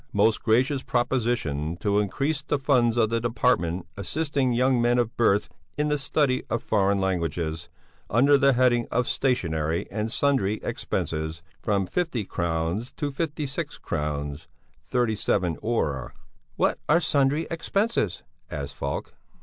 [0.13, 5.47] most gracious proposition; to increase the funds of the department assisting young men of birth
[5.77, 7.69] in the study of foreign languages,
[8.09, 14.47] under the heading of stationery and sundry expenses, from 50.000 crowns to 56.000 crowns
[14.81, 16.09] 37 öre."
[16.55, 19.13] "What are sundry expenses?" asked Falk.